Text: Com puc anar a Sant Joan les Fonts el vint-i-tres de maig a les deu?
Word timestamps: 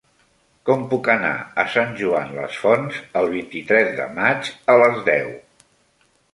Com 0.69 0.85
puc 0.93 1.09
anar 1.13 1.33
a 1.63 1.65
Sant 1.73 1.93
Joan 1.99 2.33
les 2.39 2.57
Fonts 2.63 2.99
el 3.23 3.31
vint-i-tres 3.37 3.95
de 4.01 4.11
maig 4.19 4.53
a 4.77 4.79
les 4.85 5.01
deu? 5.15 5.33